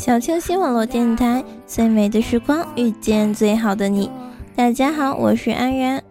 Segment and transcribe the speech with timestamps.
[0.00, 4.10] 小清新网络电台，最美的时光遇见最好的你。
[4.56, 6.02] 大家好，我是安然。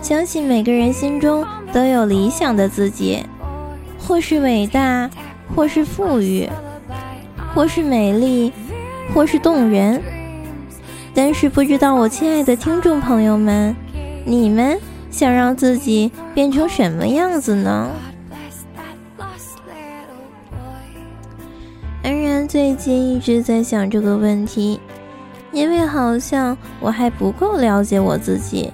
[0.00, 3.22] 相信每个人心中都有理想的自己，
[3.98, 5.10] 或是伟大，
[5.54, 6.48] 或是富裕，
[7.54, 8.54] 或是美丽，
[9.12, 10.00] 或是动人。
[11.12, 13.76] 但是不知道我亲爱的听众朋友们，
[14.24, 14.80] 你们
[15.10, 17.90] 想让自己变成什么样子呢？
[22.02, 24.78] 安然最近一直在想这个问题，
[25.52, 28.70] 因为好像我还不够了解我自己，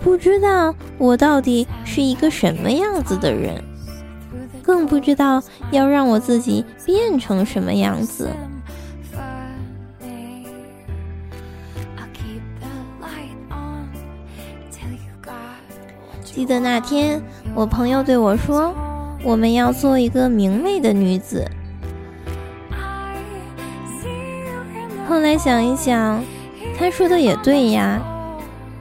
[0.00, 3.60] 不知道我到底是一个什么样子的人，
[4.62, 8.28] 更不知道要让我自己变成什么样子。
[16.22, 17.20] 记得那天，
[17.54, 18.72] 我朋友对我说
[19.22, 21.48] ：“我们要做一个明媚的女子。”
[25.08, 26.22] 后来想一想，
[26.78, 28.00] 他说的也对呀。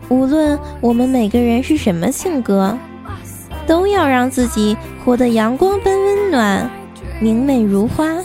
[0.09, 2.77] 无论我们每个人是什么性格，
[3.67, 6.69] 都要让自己活得阳光般温暖，
[7.19, 8.15] 明媚如花。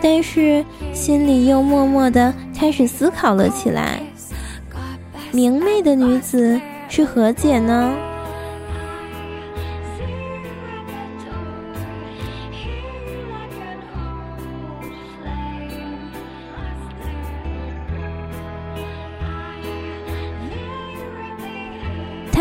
[0.00, 4.00] 但是心里又默默地开始思考了起来：
[5.30, 7.94] 明媚的女子是何解呢？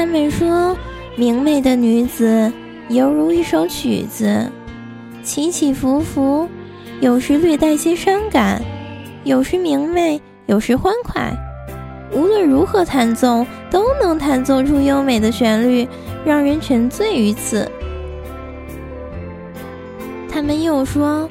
[0.01, 0.75] 他们说，
[1.15, 2.51] 明媚的女子
[2.89, 4.49] 犹如一首曲子，
[5.21, 6.49] 起起伏伏，
[7.01, 8.59] 有时略带些伤感，
[9.23, 11.31] 有时明媚，有时欢快。
[12.15, 15.87] 无论如何弹奏，都能弹奏出优美的旋律，
[16.25, 17.69] 让人沉醉于此。
[20.27, 21.29] 他们又说，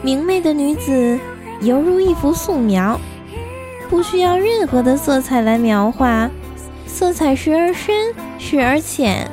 [0.00, 1.20] 明媚的女子
[1.60, 2.98] 犹如一幅素描，
[3.90, 6.30] 不需要任何的色彩来描画。
[6.88, 9.30] 色彩时而深，时而浅，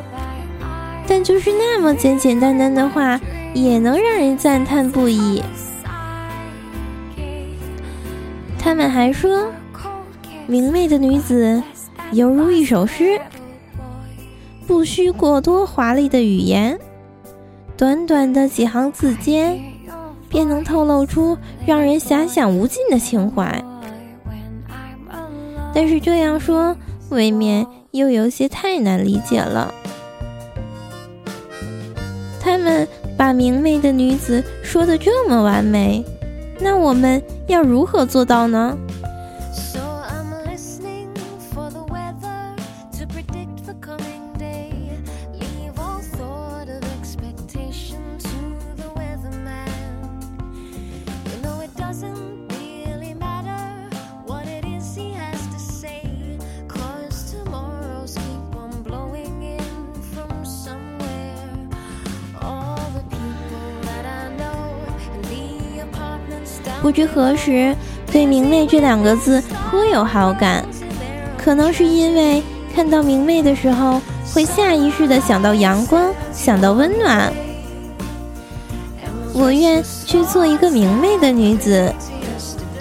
[1.07, 3.19] 但就是那么简简单单的话，
[3.55, 5.41] 也能让人赞叹不已。
[8.59, 9.47] 他们还说，
[10.45, 11.63] 明媚的女子
[12.11, 13.19] 犹如一首诗，
[14.67, 16.77] 不需过多华丽的语言，
[17.75, 19.59] 短短的几行字间，
[20.29, 21.35] 便能透露出
[21.65, 23.63] 让人遐想无尽的情怀。
[25.73, 26.75] 但是这样说。
[27.09, 29.73] 未免又有些太难理解了。
[32.39, 36.03] 他们把明媚的女子说的这么完美，
[36.59, 38.77] 那我们要如何做到呢？
[66.85, 67.75] 不知何时，
[68.11, 69.41] 对“明媚”这两个字
[69.71, 70.63] 颇有好感，
[71.35, 72.43] 可能是因为
[72.75, 73.99] 看到“明媚”的时候，
[74.31, 77.33] 会下意识的想到阳光，想到温暖。
[79.33, 81.91] 我愿去做一个明媚的女子，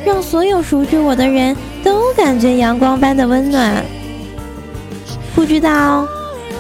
[0.05, 3.83] 让所有熟知我的人都感觉阳光般的温暖。
[5.35, 6.07] 不知道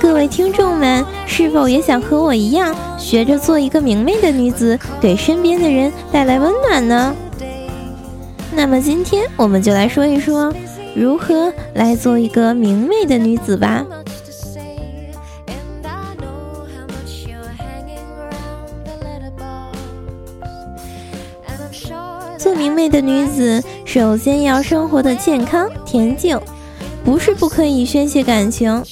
[0.00, 7.14] 各位听众们是否也想和我一样，学着做一个明媚的女子，给身边的人带来温暖呢？
[8.56, 10.52] 那么今天我们就来说一说，
[10.94, 13.84] 如何来做一个明媚的女子吧。
[22.38, 26.38] 做明媚的女子，首先要生活的健康恬静，
[27.04, 28.82] 不是不可以宣泄感情，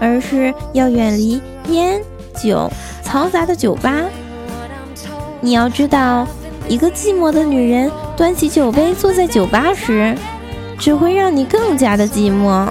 [0.00, 2.00] 而是要远离烟
[2.42, 2.70] 酒
[3.04, 4.04] 嘈杂的酒吧。
[5.40, 6.26] 你要知道，
[6.68, 7.90] 一个寂寞的女人。
[8.16, 10.16] 端起酒杯坐在酒吧时，
[10.78, 12.68] 只会让你更加的寂寞。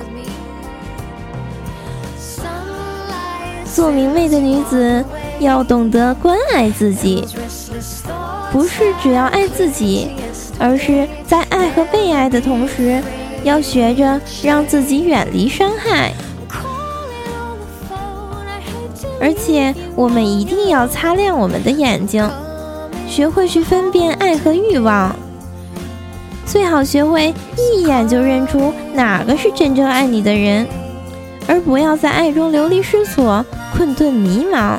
[3.66, 5.04] 做明媚的女子
[5.40, 7.28] 要懂得关爱自己，
[8.52, 10.12] 不是只要爱自己，
[10.58, 13.02] 而是在爱和被爱的同时，
[13.44, 16.14] 要学着让自己远离伤害。
[19.20, 22.30] 而且，我们一定要擦亮我们的眼睛，
[23.08, 25.14] 学会去分辨爱和欲望。
[26.54, 30.68] 最好学会一眼就认出哪个是真正爱你的人
[31.48, 33.44] 而不要在爱中流离失所
[33.76, 34.78] 困顿迷茫。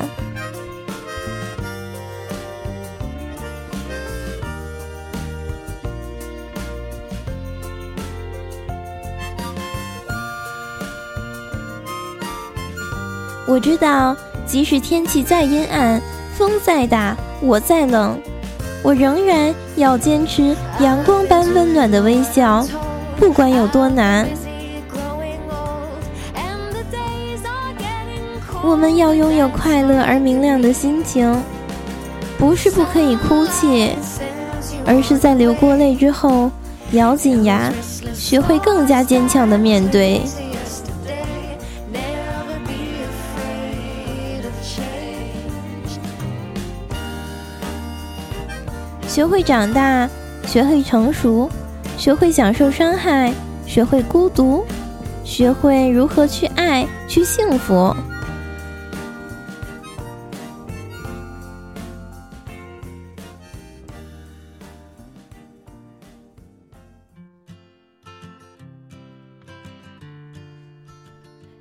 [13.45, 16.01] 我知道即使天气再阴暗
[16.37, 18.17] 风再大我再冷
[18.85, 22.63] 我仍然要坚持阳光般温暖的微笑，
[23.17, 24.27] 不管有多难。
[28.63, 31.35] 我们要拥有快乐而明亮的心情，
[32.37, 33.93] 不是不可以哭泣，
[34.85, 36.51] 而是在流过泪之后，
[36.91, 37.73] 咬紧牙，
[38.13, 40.21] 学会更加坚强的面对。
[49.15, 50.09] 学会长大，
[50.45, 51.49] 学会成熟，
[51.97, 53.33] 学会享受伤害，
[53.65, 54.65] 学会孤独，
[55.23, 57.95] 学会如何去爱，去幸福。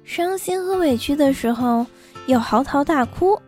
[0.02, 1.86] 伤心和委屈的时候，
[2.26, 3.40] 要嚎啕大哭，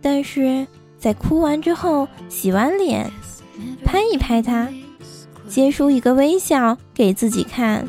[0.00, 0.66] 但是。
[1.00, 3.10] 在哭完之后，洗完脸，
[3.82, 4.68] 拍一拍它，
[5.48, 7.88] 结束一个微笑给自己看。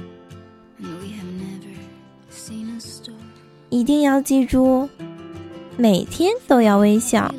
[3.70, 4.88] 一定要记住，
[5.76, 7.34] 每天都要微笑。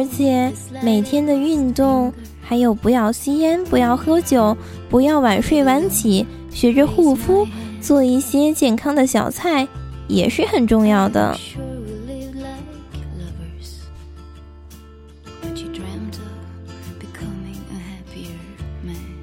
[0.00, 0.50] 而且
[0.82, 2.10] 每天的运动。
[2.40, 4.56] 还有，不要吸烟，不要喝酒，
[4.88, 7.46] 不要晚睡晚起，学着护肤，
[7.82, 9.68] 做一些健康的小菜，
[10.08, 11.36] 也是很重要的。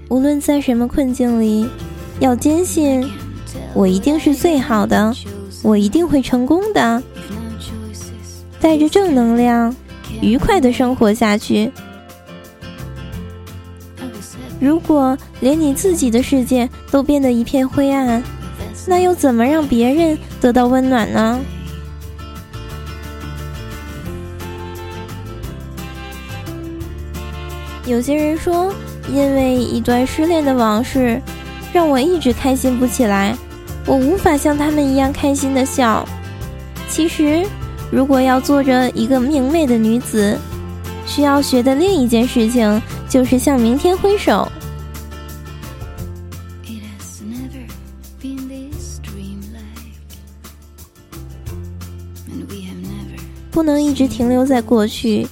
[0.10, 1.68] 无论在什么困境里，
[2.20, 3.04] 要坚信，
[3.74, 5.12] 我一定是最好的，
[5.64, 7.02] 我一定会成功的。
[8.62, 9.76] 带着正能量，
[10.22, 11.72] 愉快的生活下去。
[14.60, 18.24] 如果连你自己的世界都变得一片灰暗，
[18.88, 21.40] 那又怎么让别人得到温暖呢？
[27.86, 28.74] 有些人说，
[29.14, 31.22] 因为一段失恋的往事，
[31.72, 33.34] 让我一直开心不起来，
[33.86, 36.04] 我无法像他们一样开心的笑。
[36.90, 37.46] 其实，
[37.92, 40.38] 如果要做着一个明媚的女子，
[41.06, 42.82] 需要学的另一件事情。
[43.10, 44.52] 就是向明天挥手，
[53.50, 55.26] 不能一直停留在过去，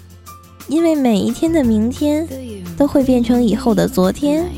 [0.69, 2.25] 因为每一天的明天
[2.78, 4.50] 都会变成以后的昨天。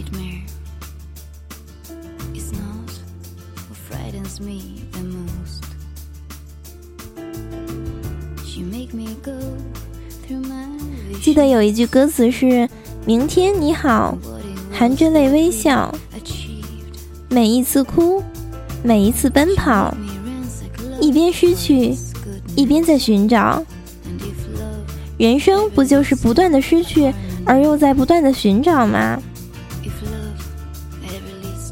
[11.21, 12.69] 记得有一句歌词是。
[13.05, 14.17] 明天你好，
[14.69, 15.95] 含着泪微笑。
[17.29, 18.21] 每一次哭，
[18.83, 19.95] 每一次奔跑，
[20.99, 21.95] 一边失去，
[22.53, 23.63] 一边在寻找。
[25.17, 27.13] 人生不就是不断的失去，
[27.45, 29.17] 而又在不断的寻找吗？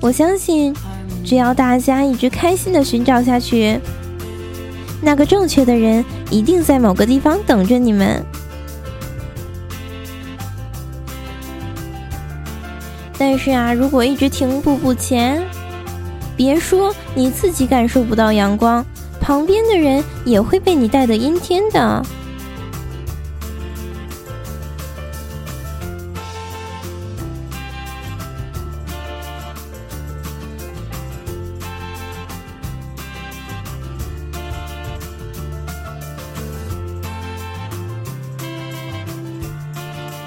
[0.02, 0.74] 我相信，
[1.26, 3.78] 只要大家一直开心的寻找下去，
[5.06, 8.26] 那个正确的人一定在某个地方等着你们。
[13.16, 15.44] 但是啊，如果一直停步不前，
[16.36, 18.84] 别说你自己感受不到阳光，
[19.22, 22.04] 旁边的人也会被你带得阴天的。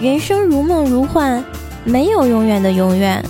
[0.01, 1.45] 人生如梦如幻。
[1.85, 3.25] 没有永远的永远。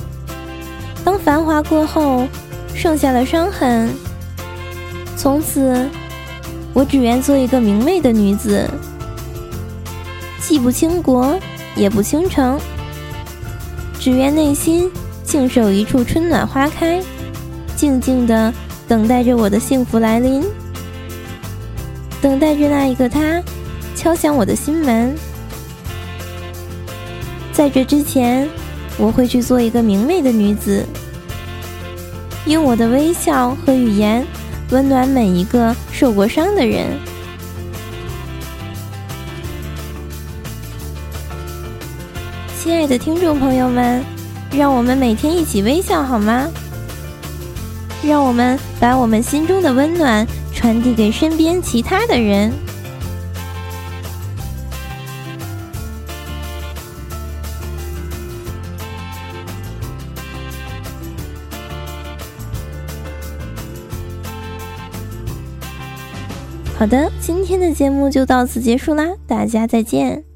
[1.04, 2.26] 当繁华过后，
[2.74, 3.88] 剩下了伤痕。
[5.16, 5.88] 从此，
[6.72, 8.68] 我只愿做一个明媚的女子，
[10.40, 11.38] 既不倾国，
[11.76, 12.58] 也不倾城，
[14.00, 14.90] 只愿内心
[15.22, 17.00] 静守一处春暖花开，
[17.76, 18.52] 静静的
[18.88, 20.42] 等待着我的幸福来临，
[22.20, 23.40] 等待着那一个他
[23.94, 25.14] 敲响我的心门。
[27.58, 28.48] 在这之前，
[28.96, 30.86] 我会去做一个明媚的女子，
[32.46, 34.24] 用我的微笑和语言
[34.70, 36.86] 温暖每一个受过伤的人。
[42.56, 44.04] 亲爱的听众朋友们，
[44.52, 46.46] 让我们每天一起微笑好吗？
[48.04, 50.24] 让我们把我们心中的温暖
[50.54, 52.52] 传递给身边其他的人。
[66.78, 70.27] 好的，今天的节目就到此结束啦，大家再见。